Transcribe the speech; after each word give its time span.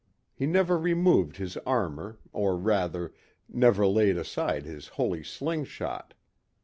He 0.33 0.47
never 0.47 0.79
removed 0.79 1.37
his 1.37 1.57
armor 1.57 2.17
or 2.33 2.57
rather, 2.57 3.13
never 3.47 3.85
laid 3.85 4.17
aside 4.17 4.65
his 4.65 4.87
holy 4.97 5.21
slingshot. 5.23 6.15